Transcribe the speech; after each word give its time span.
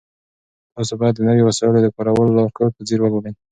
تاسو 0.75 0.93
باید 0.99 1.15
د 1.15 1.19
نويو 1.27 1.47
وسایلو 1.49 1.83
د 1.83 1.87
کارولو 1.95 2.35
لارښود 2.37 2.71
په 2.75 2.81
ځیر 2.87 2.99
ولولئ. 3.01 3.33